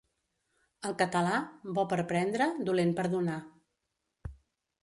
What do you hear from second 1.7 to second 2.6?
bo per prendre,